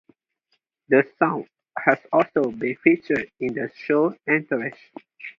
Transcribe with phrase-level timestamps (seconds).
[0.89, 1.45] The song
[1.77, 4.73] has also been featured in the show "Entourage".